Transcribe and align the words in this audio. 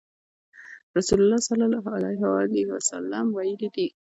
رسول 0.97 1.19
الله 1.23 1.39
صلی 1.49 1.63
الله 1.67 1.85
عليه 1.95 2.63
وسلم 2.73 3.25
ويلي 3.35 3.67
دي: 3.75 3.87